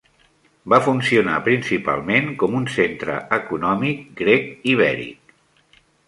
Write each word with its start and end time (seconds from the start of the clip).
Va 0.73 0.77
funcionar 0.85 1.33
principalment 1.47 2.31
com 2.43 2.55
un 2.59 2.65
centre 2.75 3.17
econòmic 3.37 4.01
grec-ibèric. 4.23 5.37